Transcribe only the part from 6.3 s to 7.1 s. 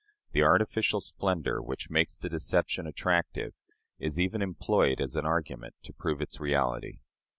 reality.